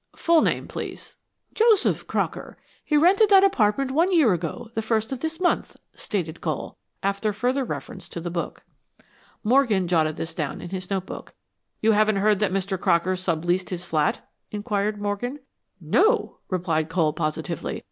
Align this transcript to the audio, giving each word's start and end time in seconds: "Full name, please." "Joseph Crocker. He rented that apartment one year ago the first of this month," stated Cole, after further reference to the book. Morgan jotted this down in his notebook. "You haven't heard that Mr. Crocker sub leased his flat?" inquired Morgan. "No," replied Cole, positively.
"Full 0.15 0.41
name, 0.41 0.67
please." 0.67 1.17
"Joseph 1.53 2.07
Crocker. 2.07 2.57
He 2.83 2.97
rented 2.97 3.29
that 3.29 3.43
apartment 3.43 3.91
one 3.91 4.11
year 4.11 4.33
ago 4.33 4.71
the 4.73 4.81
first 4.81 5.11
of 5.11 5.19
this 5.19 5.39
month," 5.39 5.77
stated 5.95 6.41
Cole, 6.41 6.75
after 7.03 7.31
further 7.33 7.63
reference 7.63 8.09
to 8.09 8.19
the 8.19 8.31
book. 8.31 8.63
Morgan 9.43 9.87
jotted 9.87 10.15
this 10.15 10.33
down 10.33 10.59
in 10.59 10.71
his 10.71 10.89
notebook. 10.89 11.35
"You 11.81 11.91
haven't 11.91 12.15
heard 12.15 12.39
that 12.39 12.51
Mr. 12.51 12.79
Crocker 12.81 13.15
sub 13.15 13.45
leased 13.45 13.69
his 13.69 13.85
flat?" 13.85 14.27
inquired 14.49 14.99
Morgan. 14.99 15.37
"No," 15.79 16.39
replied 16.49 16.89
Cole, 16.89 17.13
positively. 17.13 17.79